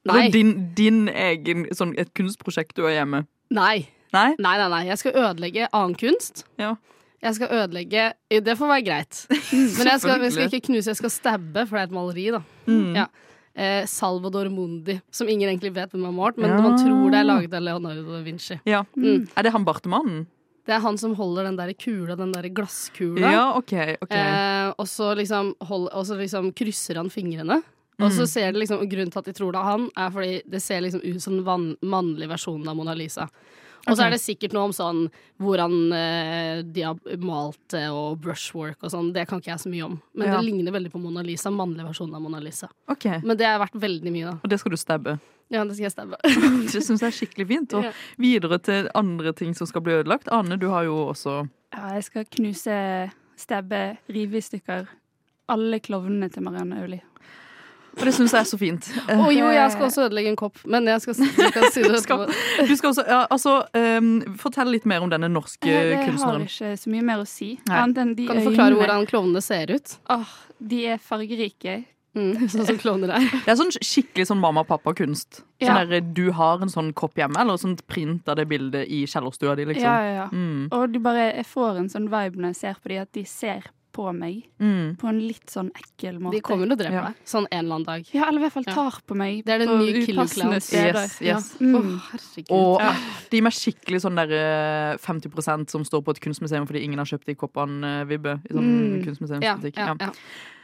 [0.06, 0.28] Nei.
[0.28, 3.26] Eller din, din egen sånn, Et kunstprosjekt du har hjemme.
[3.50, 3.88] Nei.
[4.14, 4.36] Nei?
[4.40, 4.84] Nei, nei, nei.
[4.88, 6.46] Jeg skal ødelegge annen kunst.
[6.62, 6.76] Ja.
[7.26, 8.04] Jeg skal ødelegge
[8.46, 9.22] Det får være greit.
[9.78, 12.26] Men jeg skal, jeg skal ikke knuse, jeg skal stabbe, for det er et maleri,
[12.36, 12.42] da.
[12.70, 12.94] Mm.
[13.00, 13.08] Ja.
[13.56, 16.62] Eh, Salvador Mundi, som ingen egentlig vet hvem har malt, men Ja.
[16.62, 18.58] man tror det er laget av Leonardo da Vinci.
[18.68, 18.82] Ja.
[18.98, 19.28] Mm.
[19.36, 20.26] Er det han bartemannen?
[20.66, 23.32] Det er han som holder den der kula, den der glasskula.
[23.32, 23.72] Ja, OK.
[24.02, 24.18] okay.
[24.18, 27.62] Eh, og så liksom, hold, og så liksom krysser han fingrene.
[28.02, 28.28] Og så Mm.
[28.28, 30.82] ser det liksom, Grunnen til at de tror det er han, er fordi det ser
[30.82, 33.30] liksom ut som den mannlige versjonen av Mona Lisa.
[33.88, 35.04] Og så er det sikkert noe om sånn
[35.42, 39.12] hvordan eh, de har malt og brushwork og sånn.
[39.14, 40.02] Det kan ikke jeg så mye om.
[40.16, 40.38] Men Ja.
[40.40, 41.52] det ligner veldig på Mona Lisa.
[41.54, 42.70] Mannlig versjon av Mona Lisa.
[42.90, 43.20] Okay.
[43.24, 44.40] Men det er verdt veldig mye, da.
[44.44, 45.20] Og det skal du stabbe?
[45.54, 46.18] Ja, det skal jeg stabbe.
[46.74, 47.74] Det syns jeg er skikkelig fint.
[47.78, 47.86] Og
[48.18, 50.28] videre til andre ting som skal bli ødelagt.
[50.34, 51.44] Ane, du har jo også
[51.76, 54.88] Ja, jeg skal knuse, stabbe, rive i stykker
[55.52, 57.04] alle klovnene til Marianne Aulie.
[57.96, 58.88] Og det syns jeg er så fint.
[59.08, 61.94] Å jo, jeg skal også ødelegge en kopp, men jeg skal, jeg skal si det
[62.02, 62.28] etterpå.
[62.68, 66.46] Du skal også, ja, altså, um, Fortell litt mer om denne norske Jeg har kunstneren.
[66.50, 67.54] ikke så mye mer å si.
[67.72, 68.82] Annet enn de Kan du forklare øynene.
[68.84, 69.96] hvordan klovnene ser ut?
[70.12, 71.84] Åh, de er fargerike.
[72.16, 73.26] Mm, sånn som klovner er.
[73.44, 75.42] Det er sånn skikkelig sånn mamma og pappa-kunst.
[75.60, 75.74] Ja.
[75.74, 79.02] Sånn der, du har en sånn kopp hjemme, eller sånn print av det bildet i
[79.10, 79.88] kjellerstua di, liksom.
[79.88, 80.28] Ja, ja, ja.
[80.32, 80.68] Mm.
[80.76, 83.26] Og du bare, jeg får en sånn vibe når jeg ser på de, at de
[83.28, 84.98] ser på meg Mm.
[85.00, 86.36] på en litt sånn ekkel måte.
[86.36, 87.02] De kommer til å Ja.
[87.08, 87.16] deg.
[87.26, 88.06] Sånn en eller annen dag.
[88.14, 90.60] Ja, eller i hvert fall tar på meg Det er den på nye Killer upassende
[90.60, 90.68] Clowns.
[90.68, 91.04] steder.
[91.06, 91.58] Yes, yes.
[91.62, 92.00] Mm.
[92.12, 92.52] herregud.
[92.52, 92.94] Og Ja.
[93.30, 97.06] de med skikkelig sånn der eh, 50 som står på et kunstmuseum fordi ingen har
[97.06, 98.42] kjøpt de koppene-vibbe.
[98.50, 98.98] I sånn Mm.
[99.00, 99.76] ja, kunstmuseumsbutikk.
[99.78, 100.12] ja, Ja.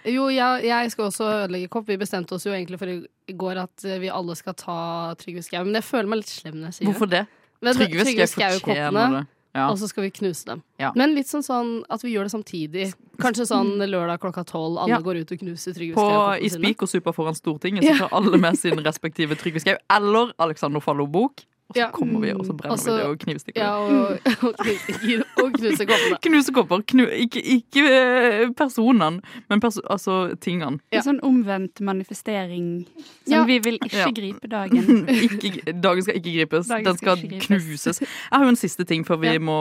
[0.03, 1.85] Jo, jeg, jeg skal også ødelegge kopp.
[1.85, 5.43] Vi bestemte oss jo egentlig for i går at eh, vi alle skal ta Trygve
[5.43, 5.63] Skau.
[5.63, 7.27] Men jeg føler meg litt slem når jeg sier Hvorfor det?
[7.61, 9.27] Trygve Skau fortjener det.
[9.53, 9.69] Ja.
[9.69, 10.61] og så skal vi knuse dem.
[10.79, 10.91] Ja.
[10.95, 12.93] Men litt sånn, sånn at vi gjør det samtidig.
[13.19, 14.77] Kanskje sånn lørdag klokka tolv.
[14.79, 14.99] Alle Ja.
[15.03, 16.63] går ut og knuser Trygve På, Skau-koppene I sine.
[16.63, 21.43] Spikersuper foran Stortinget så tar alle med sin respektive Trygve Skau eller Alexander Fallo-bok.
[21.71, 21.89] Og så Ja.
[21.95, 24.35] kommer vi, og så brenner altså, vi det og knivstikker Ja, det.
[24.43, 26.17] og, og, knuse, og knuser koppene.
[26.25, 26.81] Knuse kopper.
[26.91, 30.81] Knu, ikke ikke eh, personene, men perso altså tingene.
[30.91, 30.99] Ja.
[30.99, 32.85] En sånn omvendt manifestering.
[33.23, 33.43] Som Ja.
[33.47, 34.09] vi vil ikke Ja.
[34.11, 35.07] gripe dagen.
[35.07, 37.47] ikke, dagen skal ikke gripes, Dagen den skal skal gripes.
[37.47, 37.99] knuses.
[38.01, 39.39] Jeg har jo en siste ting før vi Ja.
[39.39, 39.57] må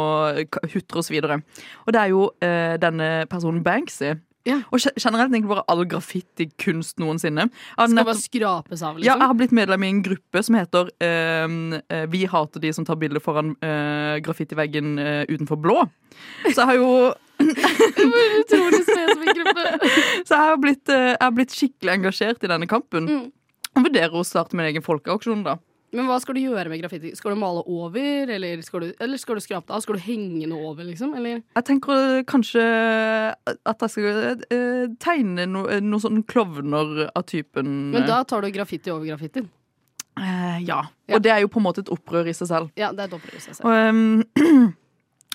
[0.74, 1.42] hutre oss videre.
[1.86, 4.16] Og det er jo eh, denne personen Banksy.
[4.48, 4.62] Ja.
[4.72, 7.48] Og generelt egentlig bare all graffitikunst noensinne.
[7.50, 9.06] Skal nettopp- bare skrapes av, liksom?
[9.06, 12.86] Ja, jeg har blitt medlem i en gruppe som heter eh, Vi hater de som
[12.88, 15.82] tar bilder foran uh, graffitiveggen uh, utenfor blå.
[16.48, 16.92] Så jeg har jo
[17.40, 19.62] Utrolig spesifikk gruppe.
[20.28, 23.06] Så jeg har blitt, jeg har blitt skikkelig engasjert i denne kampen.
[23.08, 23.22] Mm.
[23.76, 25.56] Og vurderer å starte min egen folkeaksjon, da.
[25.96, 27.10] Men hva skal du gjøre med graffiti?
[27.18, 29.82] Skal du male over, eller skal du, eller skal du skrape det av?
[29.82, 31.16] Skal du henge noe over, liksom?
[31.18, 31.40] Eller?
[31.58, 32.64] Jeg tenker eh, kanskje
[33.50, 38.46] at jeg skal uh, tegne noen noe noen sånne klovner av typen Men da tar
[38.46, 39.48] du graffiti over graffitien?
[40.18, 40.84] Uh, ja.
[41.08, 41.16] Ja.
[41.16, 42.70] Og det er jo på en måte et opprør i seg selv.
[42.78, 43.66] Ja, det er et opprør i seg selv.
[43.66, 44.70] Og, um,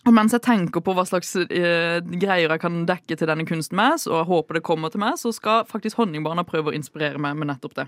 [0.06, 3.80] og mens jeg tenker på hva slags eh, greier jeg kan dekke til denne kunsten
[3.80, 7.22] med, så jeg håper det kommer til meg, så skal faktisk Honningbarna prøve å inspirere
[7.22, 7.88] meg med nettopp det.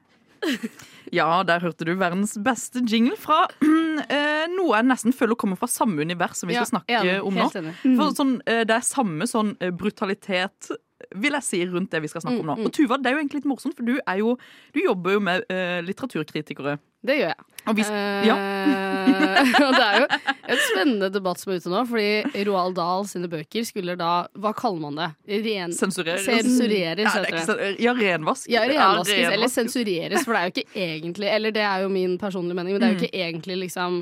[1.11, 3.43] Ja, der hørte du verdens beste jingle fra
[4.15, 7.35] eh, noe jeg nesten føler kommer fra samme univers som vi skal snakke ja, om
[7.35, 7.49] nå.
[7.83, 10.71] For sånn, eh, det er samme sånn eh, brutalitet
[11.17, 12.55] vil jeg si rundt det vi skal snakke om nå.
[12.59, 12.69] Mm, mm.
[12.69, 14.35] Og Tuva, det er jo egentlig litt morsomt, for du, er jo,
[14.75, 16.77] du jobber jo med eh, litteraturkritikere.
[17.01, 17.50] Det gjør jeg.
[17.69, 18.35] Og vi, Eh, ja.
[19.65, 20.05] og det er jo
[20.53, 24.51] et spennende debatt som er ute nå, fordi Roald Dahl sine bøker skulle da Hva
[24.57, 25.09] kaller man det?
[25.45, 26.25] Ren, Sensureres.
[26.25, 28.49] Sensureres, Ja, det ja, renvask.
[28.51, 29.35] Ja, renvaskes renvask.
[29.37, 32.77] eller sensureres, for det er jo ikke egentlig Eller det er jo min personlige mening,
[32.77, 34.01] men det er jo ikke egentlig liksom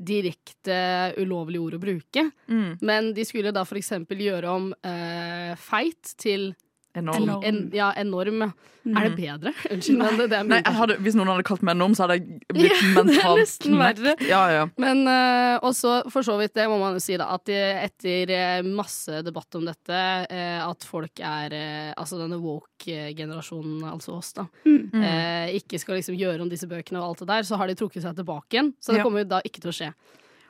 [0.00, 0.76] direkte
[1.20, 2.22] ulovlige ord å bruke.
[2.48, 2.70] Mm.
[2.88, 6.50] Men de skulle da for eksempel gjøre om eh, feit til
[6.98, 7.22] Enorm.
[7.22, 7.44] Enorm.
[7.46, 8.40] en, ja, enorm.
[8.42, 8.50] ja.
[8.98, 9.50] Er det bedre?
[9.74, 10.08] Unnskyld, Nei.
[10.16, 12.88] det, det Nei, hadde, Hvis noen hadde kalt meg enorm, så hadde jeg blitt Ja,
[12.96, 14.24] mentalt knekt.
[14.26, 14.62] Ja, ja.
[14.80, 18.32] Men uh, også for så vidt, det må man jo si, da, at eh, etter
[18.34, 20.00] eh, masse debatt om dette,
[20.32, 25.02] uh, at folk er uh, Altså denne woke-generasjonen, altså oss, da, Mm.
[25.04, 27.74] eh, ikke skal liksom gjøre om disse bøkene og alt det der, så har de
[27.78, 28.72] trukket seg tilbake igjen.
[28.82, 29.92] Så det kommer jo da ikke til å skje.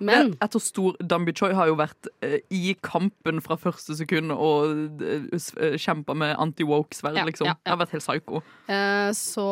[0.01, 4.33] Men Jeg tror stor Dambi Choi har jo vært eh, i kampen fra første sekund
[4.33, 7.47] og uh, kjempa med anti-woke-sverd, Ja, liksom.
[7.51, 8.43] ja, Det har vært helt psycho.
[8.69, 9.45] eh, Så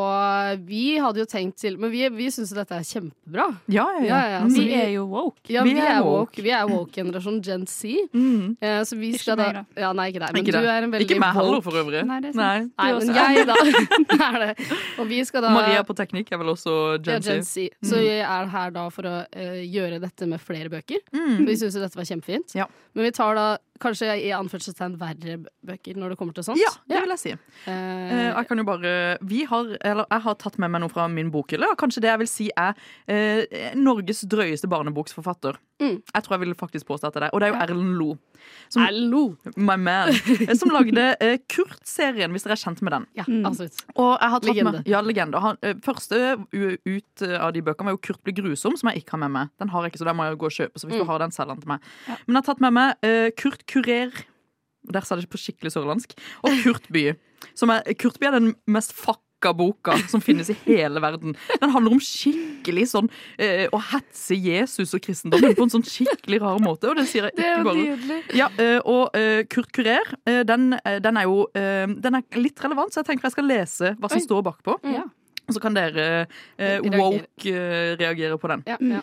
[0.64, 3.48] vi hadde jo tenkt til Men vi, vi syns dette er kjempebra.
[3.68, 4.50] Ja, ja, Ja, ja, Mm.
[4.54, 5.48] så Vi er jo woke.
[5.50, 6.30] Ja, Vi vi, er woke.
[6.38, 6.42] woke.
[6.42, 8.08] Vi er woke-generasjon Gen Z.
[8.14, 8.56] Mm.
[8.62, 9.64] Eh, så vi skal da.
[9.76, 10.32] Ja, nei, ikke deg.
[10.32, 12.04] Men Ikke du er en veldig Ikke meg heller, for øvrig.
[12.06, 12.72] Nei, det er sant.
[12.78, 12.92] Nei.
[12.92, 13.56] Nei, men jeg, da.
[14.28, 14.66] er det.
[14.98, 17.68] Og vi skal da Maria på teknikk er vel også ja, Gen Gen Z.
[17.84, 21.02] Så vi er her da for å uh, gjøre dette med flere bøker.
[21.14, 21.46] Mm.
[21.46, 22.54] Vi syns jo dette var kjempefint.
[22.58, 22.68] Ja.
[22.94, 23.46] Men vi tar da
[23.80, 26.58] kanskje i anførselstegn verre bøker når det kommer til sånt.
[26.62, 27.32] Ja, det vil jeg si.
[27.66, 30.88] Eh, Eh, jeg kan jo bare Vi har, eller jeg har tatt med meg noe
[30.92, 31.66] fra min bokhylle.
[31.70, 35.56] og Kanskje det jeg vil si er uh, Norges drøyeste barneboksforfatter.
[35.80, 36.02] Mm.
[36.14, 37.34] Jeg tror jeg vil faktisk påstå at det er det.
[37.34, 38.18] Og det er jo Erlend Lo.
[38.68, 39.36] Som, Erlend Lo.
[39.56, 40.12] My man.
[40.58, 43.06] Som lagde uh, Kurt-serien, hvis dere er kjent med den.
[43.14, 43.44] ja, Mm.
[43.46, 43.82] absolutt.
[43.94, 44.72] Og jeg har tatt Legende.
[44.72, 45.40] Med, ja, legende.
[45.44, 46.18] Han, første
[46.52, 49.48] ut av de bøkene var jo 'Kurt blir grusom', som jeg ikke har med meg.
[49.60, 50.78] Den har jeg ikke, så den må jeg jo gå og kjøpe.
[50.78, 51.04] Så hvis Mm.
[51.04, 51.80] du har den, selg den til meg.
[52.26, 54.12] Men jeg har tatt med meg Kurt Kurer.
[54.88, 56.14] Der sa det ikke på skikkelig sørlandsk.
[56.46, 57.10] Og Kurtby.
[57.58, 61.36] Som er, Kurtby er den mest fucka boka som finnes i hele verden.
[61.60, 66.40] Den handler om skikkelig sånn eh, å hetse Jesus og kristendommen på en sånn skikkelig
[66.42, 66.88] rar måte.
[66.90, 70.72] Og det sier jeg ikke bare ja, eh, og uh, Kurt Kurer, eh, den,
[71.04, 74.20] den er jo Den er litt relevant, så jeg tenker jeg skal lese hva som
[74.20, 74.26] Oi.
[74.26, 74.80] står bakpå.
[74.88, 75.06] Ja.
[75.48, 76.26] Så kan dere
[76.58, 77.54] eh, woke
[78.00, 78.64] reagere på den.
[78.68, 79.00] Ja, ja.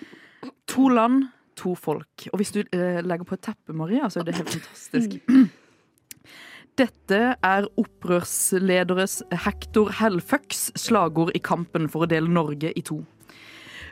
[0.75, 2.27] To land, to folk.
[2.31, 5.17] Og hvis du eh, legger på et teppe, Maria, så er det helt fantastisk.
[6.79, 12.99] Dette er opprørslederes Hector Hellfucks slagord i kampen for å dele Norge i to.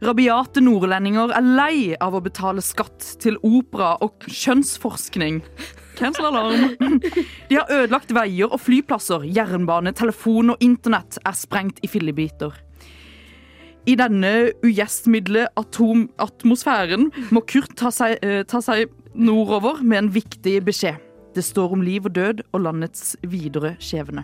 [0.04, 5.39] Rabiate nordlendinger er lei av å betale skatt til opera og kjønnsforskning.
[5.95, 6.99] Cancel alarm.
[7.47, 12.58] De har ødelagt veier og flyplasser, jernbane, telefon og internett er sprengt i fillebiter.
[13.83, 20.61] I denne ugjestmilde atmosfæren må Kurt ta seg, eh, ta seg nordover med en viktig
[20.63, 21.01] beskjed.
[21.35, 24.23] Det står om liv og død og landets videre skjebne.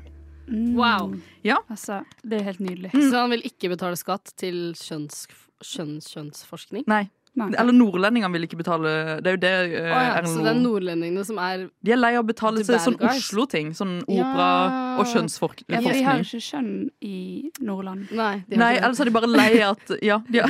[0.50, 1.14] Wow.
[1.44, 1.58] Ja.
[1.70, 2.92] Altså, det er helt nydelig.
[2.94, 5.26] Så han vil ikke betale skatt til kjønns,
[5.62, 6.88] kjønns, kjønnsforskning?
[6.88, 7.10] Nei.
[7.38, 7.50] Nei.
[7.62, 8.92] Eller nordlendingene vil ikke betale
[9.24, 12.00] Det er jo det uh, oh, ja, så det er nordlendingene som er De er
[12.00, 12.98] lei av å betale seg til sånn.
[13.12, 13.74] Oslo-ting.
[13.78, 14.80] Sånn opera Ja.
[15.00, 15.78] og kjønnsforskning.
[15.78, 16.72] Ja, de har ikke kjønn
[17.06, 18.10] i Nordland.
[18.16, 20.22] Nei, Nei, ellers er de bare lei at Ja.
[20.34, 20.50] ja.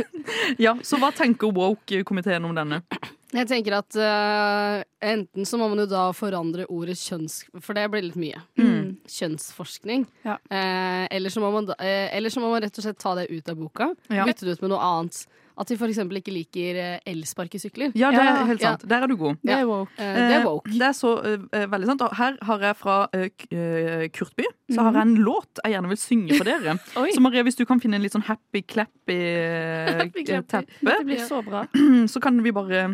[0.66, 2.84] ja så hva tenker woke-komiteen om denne?
[3.30, 7.44] Jeg tenker at uh, enten så må man jo da forandre ordet kjønns...
[7.62, 8.40] For det blir litt mye.
[8.58, 8.96] Mm.
[9.06, 10.06] Kjønnsforskning.
[10.26, 10.34] Ja.
[10.50, 13.14] Uh, eller, så må man da, uh, eller så må man rett og slett ta
[13.20, 13.92] det ut av boka.
[14.10, 14.26] Ja.
[14.26, 15.22] Bytte det ut med noe annet.
[15.60, 15.98] At de f.eks.
[16.00, 17.92] ikke liker eh, elsparkesykler.
[17.98, 18.86] Ja, det er helt sant.
[18.88, 19.36] Der er du god.
[19.44, 19.92] Det er woke.
[20.00, 20.70] Eh, det er woke.
[20.70, 22.04] Eh, Det er så eh, veldig sant.
[22.06, 25.90] Og her har jeg fra eh, eh, Kurtby så har jeg en låt jeg gjerne
[25.92, 26.76] vil synge for dere.
[27.14, 30.48] Så Maria, hvis du kan finne en litt sånn happy-clappy eh, Happy clappy.
[30.54, 31.64] teppe, Det blir så bra.
[32.12, 32.84] så kan vi bare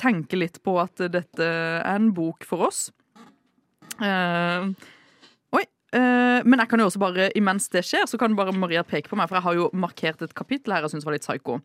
[0.00, 2.86] tenke litt på at dette er en bok for oss.
[4.00, 4.70] Eh, eh,
[5.94, 9.18] men jeg kan jo også bare, imens det skjer, så kan bare Maria peke på
[9.18, 11.60] meg, for jeg har jo markert et kapittel her jeg syns var litt psycho.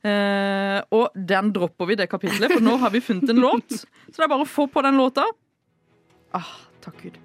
[0.00, 3.82] Uh, og den dropper vi, det kapitlet, for nå har vi funnet en låt.
[4.08, 5.26] Så det er bare å få på den låta.
[6.36, 7.20] Ah, takk Gud.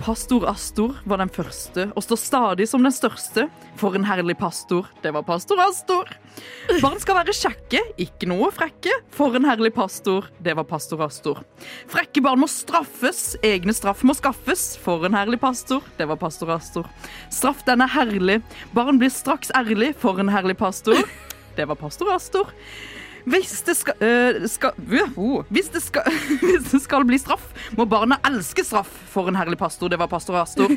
[0.00, 3.44] Pastor Astor var den første og står stadig som den største.
[3.76, 4.86] For en herlig pastor.
[5.04, 6.08] Det var pastor Astor.
[6.80, 8.94] Barn skal være kjekke, ikke noe frekke.
[9.12, 10.30] For en herlig pastor.
[10.40, 11.42] Det var pastor Astor.
[11.92, 14.72] Frekke barn må straffes, egne straff må skaffes.
[14.80, 15.84] For en herlig pastor.
[15.98, 16.88] Det var pastor Astor.
[17.28, 18.38] Straff den er herlig.
[18.76, 19.92] Barn blir straks ærlig.
[20.00, 20.96] For en herlig pastor.
[21.56, 22.56] Det var pastor Astor.
[23.24, 26.02] Hvis det skal, øh, skal øh, hvis, det skal
[26.42, 27.42] hvis det skal bli straff,
[27.76, 28.90] må barna elske straff.
[29.10, 29.88] For en herlig pastor.
[29.88, 30.70] Det var pastor Astor.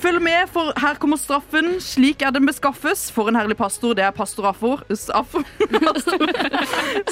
[0.00, 1.74] Følg med, for her kommer straffen.
[1.80, 3.10] Slik er den beskaffes.
[3.12, 3.92] For en herlig pastor.
[3.94, 4.80] Det er pastor Afor.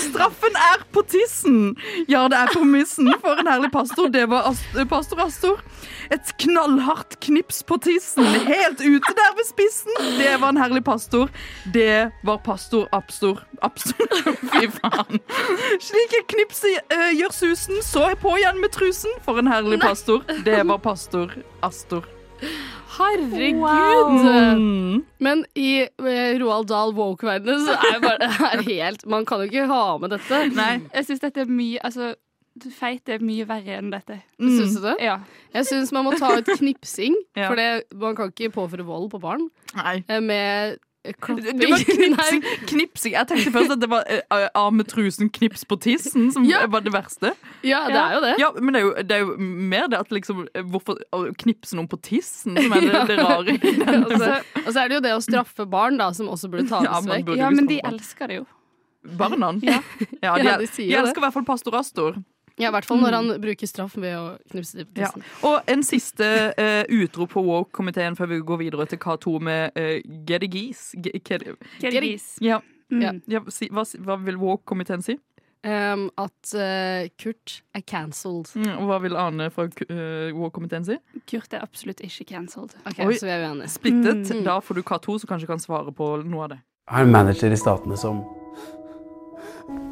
[0.09, 1.77] Straffen er på tissen.
[2.09, 3.13] Ja, det er på missen.
[3.21, 4.09] For en herlig pastor.
[4.09, 5.61] Det var Ast pastor Astor.
[6.11, 8.25] Et knallhardt knips på tissen.
[8.25, 9.93] Helt ute der ved spissen.
[10.19, 11.29] Det var en herlig pastor.
[11.75, 13.45] Det var pastor Abstor.
[13.63, 14.07] Abstor.
[14.53, 15.21] Fy faen.
[15.81, 19.13] Slik et knips eh, gjør susen, så på igjen med trusen.
[19.25, 20.25] For en herlig pastor.
[20.45, 22.18] Det var pastor Astor.
[22.99, 23.61] Herregud!
[23.63, 25.03] Wow.
[25.23, 29.51] Men i eh, Roald Dahl woke-verdenen så er bare det her helt Man kan jo
[29.51, 30.41] ikke ha med dette.
[30.57, 30.73] Nei.
[30.95, 32.13] Jeg syns dette er mye Altså,
[32.75, 34.17] feit er mye verre enn dette.
[34.43, 34.97] Syns du det?
[35.05, 35.21] Ja.
[35.55, 37.47] Jeg syns man må ta ut knipsing, Ja.
[37.51, 39.47] for det, man kan ikke påføre vold på barn
[39.79, 40.01] Nei.
[40.09, 40.79] eh, med
[41.15, 41.59] klapping.
[41.61, 42.43] Det var knipsing.
[42.69, 43.13] Knipsing.
[43.15, 46.65] Jeg tenkte først at det var eh, av med trusen, knips på tissen, som Ja.
[46.67, 47.33] var det verste.
[47.67, 48.35] Ja, det er jo det.
[48.43, 51.23] Ja, Men det er jo, det er jo mer det at liksom eh, Hvorfor å
[51.39, 53.59] knipse noen på tissen som er det, det rare.
[54.09, 54.31] Og så,
[54.67, 57.01] og så er det jo det å straffe barn, da, som også burde tas Ja,
[57.01, 57.25] vekk.
[57.27, 58.47] burde ja, men de elsker det jo.
[59.19, 59.53] Barna?
[59.63, 59.79] Ja.
[60.23, 62.19] Ja, de, Ja, de sier de elsker i hvert fall pastor Astor.
[62.59, 65.11] Ja, I hvert fall når han bruker straff ved å knipse dem på Ja.
[65.47, 66.27] Og en siste
[66.59, 69.95] uh, utrop på woke-komiteen før vi går videre til K2 med uh,
[70.27, 70.99] Get a geese.
[70.99, 71.47] Ge- Get,
[71.81, 72.35] Gergis.
[72.43, 72.61] ja.
[72.91, 73.19] Mm.
[73.29, 75.19] Ja, si, hva, hva vil woke-komiteen si?
[75.67, 78.49] Um, at uh, Kurt er cancelled.
[78.57, 80.97] Mm, og hva vil Ane fra uh, woke-komiteen si?
[81.29, 82.73] Kurt er absolutt ikke cancelled.
[82.89, 83.19] Okay, Oi.
[83.19, 83.69] Så vi er uenige.
[83.75, 84.31] Splittet.
[84.33, 84.45] Mm.
[84.47, 86.61] Da får du K2, som kanskje kan svare på noe av det.
[86.89, 88.23] Jeg har en manager i Statene som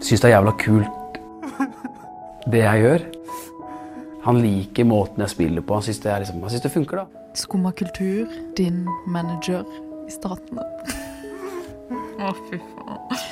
[0.00, 1.20] syns det er jævla kult
[2.50, 3.04] det jeg gjør.
[4.26, 5.78] Han liker måten jeg spiller på.
[5.78, 7.24] Han syns det, er liksom, det funker, da.
[7.36, 9.66] Skumma kultur, din manager
[10.06, 10.64] i Statene.
[12.26, 13.24] Å, fy faen.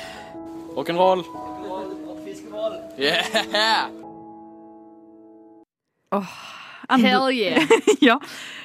[0.75, 1.23] Rock'n'roll.
[2.99, 3.89] Yeah!
[6.99, 7.63] Hell yeah!
[7.99, 8.19] ja.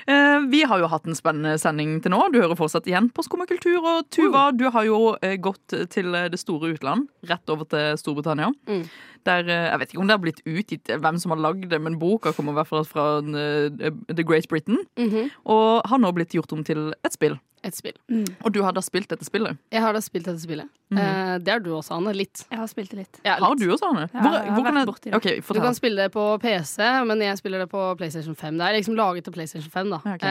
[0.06, 2.20] Eh, Vi har jo hatt en spennende sending til nå.
[2.32, 3.78] Du hører fortsatt igjen på Skumma kultur.
[3.80, 8.50] Og Tuva, du har jo eh, gått til det store utland, rett over til Storbritannia.
[8.70, 8.84] Mm.
[9.24, 11.80] Der, eh, jeg vet ikke om det har blitt utgitt hvem som har lagd det,
[11.80, 14.78] men boka kommer i hvert fall fra eh, The Great Britain.
[14.98, 15.30] Mhm.
[15.46, 17.38] Og har nå blitt gjort om til et spill.
[17.62, 17.92] Et spill.
[18.40, 19.58] Og du har da spilt dette spillet?
[19.70, 20.64] Jeg har da spilt dette spillet.
[20.90, 20.96] Mhm.
[20.98, 22.14] Eh, det har du også, Anne.
[22.16, 22.46] Litt.
[22.50, 23.18] Jeg har spilt det litt.
[23.22, 24.06] Ja, Har du også, Anne?
[24.14, 25.14] Ja, jeg har hvor kan vært jeg- borti det.
[25.14, 28.56] Okay, Du kan spille det på PC, men jeg spiller det på PlayStation 5.
[28.56, 29.90] Det er liksom laget til PlayStation 5.
[29.90, 30.26] da Okay.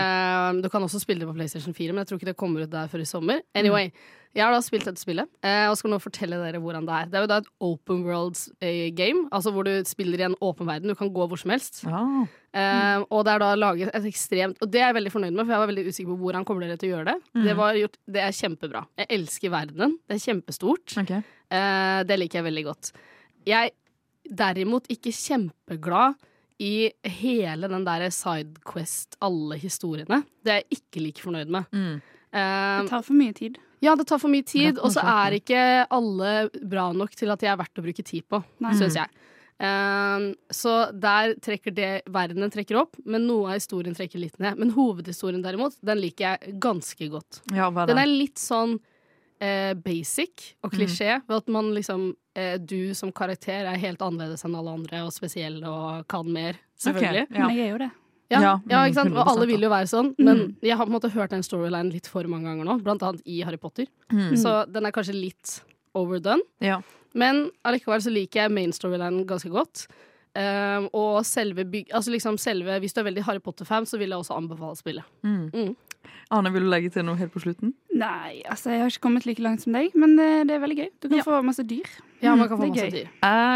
[0.58, 2.63] Eh, Du kan også spille det på PlayStation 4, men jeg tror ikke det kommer
[2.63, 3.41] ut der før i sommer.
[3.54, 3.91] Anyway,
[4.38, 7.08] Jeg har da spilt dette spillet, eh, og skal nå fortelle dere hvordan det er.
[7.10, 10.36] Det er jo da et open world eh, game, altså hvor du spiller i en
[10.46, 10.92] åpen verden.
[10.92, 11.82] Du kan gå hvor som helst.
[11.89, 12.28] Ah.
[12.54, 15.44] Eh, og det er da laget et ekstremt Og det er jeg veldig fornøyd med,
[15.46, 17.18] for jeg var veldig usikker på hvordan kommer dere til å gjøre det.
[17.34, 17.44] Mm.
[17.48, 18.84] Det, var gjort, det er kjempebra.
[19.02, 19.98] Jeg elsker verdenen.
[20.10, 20.96] Det er kjempestort.
[21.00, 22.92] Eh, det liker jeg veldig godt.
[23.50, 23.74] Jeg
[24.30, 26.20] derimot ikke kjempeglad
[26.62, 26.89] i
[27.24, 30.22] hele den der Sidequest, alle historiene.
[30.44, 31.65] Det er jeg ikke like fornøyd med.
[31.74, 33.58] Eh, Det tar for mye tid.
[33.82, 37.39] Ja, det tar for mye tid, og så er ikke alle bra nok til at
[37.39, 38.42] de er verdt å bruke tid på,
[38.76, 39.10] syns jeg.
[39.60, 44.56] Um, så der trekker det verdenen trekker opp, men noe av historien trekker litt ned.
[44.60, 47.42] Men hovedhistorien derimot, den liker jeg ganske godt.
[47.52, 48.78] Ja, hva er Den er litt sånn
[49.42, 50.78] eh, basic og Mm.
[50.78, 55.04] klisjé, ved at man liksom eh, Du som karakter er helt annerledes enn alle andre
[55.04, 57.28] og spesiell og kan mer, selvfølgelig.
[57.28, 57.48] Okay, ja.
[57.48, 57.92] Men jeg er jo det.
[58.30, 59.15] Ja, Ja, ja, ikke sant?
[59.18, 60.26] Og alle vil jo være sånn, Mm.
[60.26, 63.02] men jeg har på en måte hørt den storylinen litt for mange ganger nå, blant
[63.02, 63.88] annet i Harry Potter.
[64.12, 64.36] Mm.
[64.38, 65.62] Så den er kanskje litt
[65.96, 66.42] overdone.
[66.62, 66.82] Ja.
[67.15, 69.88] Men allikevel så liker jeg main storylinen ganske godt.
[70.38, 71.88] Um, og selve bygg...
[71.92, 75.04] Altså liksom selve Hvis du er veldig Harry Potter-fan, så vil jeg også anbefale spillet.
[75.26, 75.76] Mm.
[76.29, 77.71] Anne, vil du legge til noe helt på slutten?
[77.97, 80.75] Nei, altså jeg har ikke kommet like langt som deg, men det, det er veldig
[80.77, 80.89] gøy.
[81.01, 81.88] Du kan få masse dyr.
[82.21, 83.07] Ja, man kan få masse dyr.
[83.07, 83.09] dyr.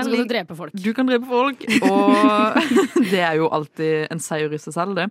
[0.04, 0.74] Så kan du drepe folk.
[0.82, 2.58] Du kan drepe folk, og
[3.12, 5.06] det er jo alltid en seier i seg selv, det.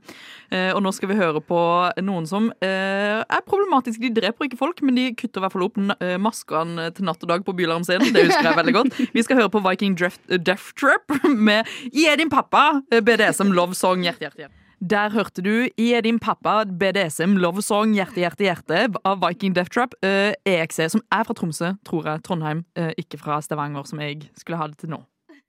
[0.50, 1.60] Eh, Og nå skal vi høre på
[2.02, 4.02] noen som eh, er problematiske.
[4.10, 7.22] De dreper ikke folk, men de kutter i hvert fall opp eh, maskene til natt
[7.22, 8.02] og dag på bylarmen sin.
[8.10, 8.98] Det husker jeg veldig godt.
[9.14, 13.78] Vi skal høre på Viking Death, Trap med I er din pappa, eh, BDSM Love
[13.78, 14.58] Song, hjerte, hjerte, hjerte.
[14.90, 19.54] Der hørte du I er din pappa, BDSM Love Song, hjerte, hjerte, hjerte av Viking
[19.54, 19.94] Death Trap.
[20.02, 22.22] uh, EXE, som er fra Tromsø, tror jeg.
[22.26, 24.98] Trondheim, uh, ikke fra Stavanger, som jeg skulle ha det til nå.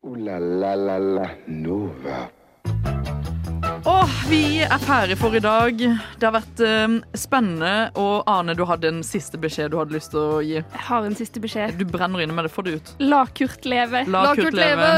[0.05, 2.27] Ooh la la la la Nova.
[3.85, 5.81] Åh, vi er ferdige for i dag.
[5.81, 7.89] Det har vært eh, spennende.
[7.99, 10.61] Og Ane, du hadde en siste beskjed du hadde lyst til å gi.
[10.61, 11.75] Jeg har en siste beskjed.
[11.79, 12.53] Du brenner inne med det.
[12.53, 12.93] Få det ut.
[13.03, 14.05] La Kurt leve.
[14.07, 14.93] La, Kurt, leve.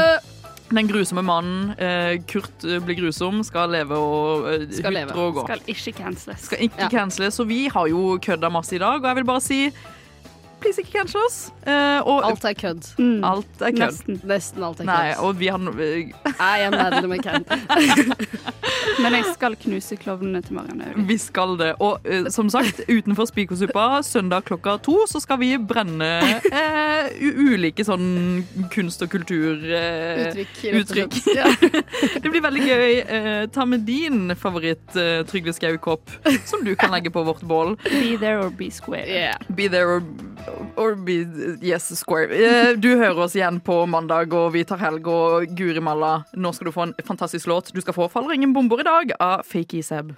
[0.70, 1.74] Den grusomme mannen.
[1.78, 5.14] eh, Kurt eh, blir grusom, skal leve og uh, Skal leve.
[5.14, 5.44] og gå.
[5.46, 6.40] Skal ikke canceles.
[6.48, 7.34] Skal ikke canceles.
[7.38, 9.60] Så vi har jo kødda masse i dag, og jeg vil bare si
[10.66, 11.52] Please, ikke cancel oss.
[11.62, 12.88] Uh, og, Alt er kødd.
[13.24, 13.82] Alt er kødd.
[13.84, 14.16] Nesten.
[14.26, 14.90] Nesten alt er kødd.
[14.90, 17.46] Nei, og vi har eh, I medlem i McCann.
[19.02, 21.04] Men jeg skal knuse klovnene til Marianne Aulie.
[21.06, 21.68] Vi skal det.
[21.84, 26.10] Og uh, som sagt, utenfor Spikersuppa søndag klokka to så skal vi brenne
[26.48, 28.42] uh, ulike sånn
[28.74, 29.70] kunst- og kulturuttrykk.
[29.70, 31.20] Uh, Uttrykk, uttrykk.
[31.36, 31.46] Ja.
[32.24, 33.00] det blir veldig gøy.
[33.54, 36.10] Ta med din favoritt uh, Trygve Skau-kopp,
[36.48, 37.76] som du kan legge på vårt bål.
[37.86, 39.36] Be there or be square.
[39.54, 40.02] Be there or,
[40.76, 41.24] or be
[41.62, 42.30] yes, square.
[42.32, 45.06] Eh, Du hører oss igjen på mandag, og vi tar helg.
[45.06, 47.72] Og Guri malla, nå skal du få en fantastisk låt.
[47.72, 50.14] Du skal få 'Faller ingen bomber i dag' av Fake Seb.